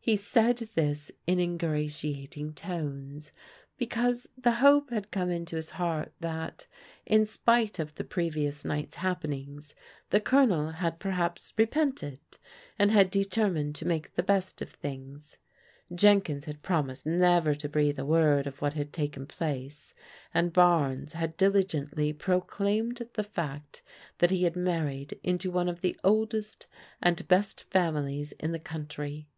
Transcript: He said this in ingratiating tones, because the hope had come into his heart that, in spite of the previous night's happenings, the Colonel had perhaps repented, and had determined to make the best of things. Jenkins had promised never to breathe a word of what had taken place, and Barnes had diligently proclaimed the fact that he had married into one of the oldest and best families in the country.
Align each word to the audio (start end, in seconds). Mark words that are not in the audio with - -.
He 0.00 0.16
said 0.16 0.56
this 0.74 1.12
in 1.26 1.38
ingratiating 1.38 2.54
tones, 2.54 3.30
because 3.76 4.26
the 4.38 4.52
hope 4.52 4.88
had 4.88 5.10
come 5.10 5.28
into 5.30 5.56
his 5.56 5.68
heart 5.72 6.14
that, 6.20 6.66
in 7.04 7.26
spite 7.26 7.78
of 7.78 7.94
the 7.96 8.04
previous 8.04 8.64
night's 8.64 8.96
happenings, 8.96 9.74
the 10.08 10.18
Colonel 10.18 10.70
had 10.70 10.98
perhaps 10.98 11.52
repented, 11.58 12.20
and 12.78 12.90
had 12.90 13.10
determined 13.10 13.74
to 13.74 13.84
make 13.86 14.14
the 14.14 14.22
best 14.22 14.62
of 14.62 14.70
things. 14.70 15.36
Jenkins 15.94 16.46
had 16.46 16.62
promised 16.62 17.04
never 17.04 17.54
to 17.56 17.68
breathe 17.68 17.98
a 17.98 18.06
word 18.06 18.46
of 18.46 18.62
what 18.62 18.72
had 18.72 18.94
taken 18.94 19.26
place, 19.26 19.92
and 20.32 20.54
Barnes 20.54 21.12
had 21.12 21.36
diligently 21.36 22.14
proclaimed 22.14 23.06
the 23.12 23.22
fact 23.22 23.82
that 24.20 24.30
he 24.30 24.44
had 24.44 24.56
married 24.56 25.20
into 25.22 25.50
one 25.50 25.68
of 25.68 25.82
the 25.82 26.00
oldest 26.02 26.66
and 27.02 27.28
best 27.28 27.60
families 27.64 28.32
in 28.40 28.52
the 28.52 28.58
country. 28.58 29.28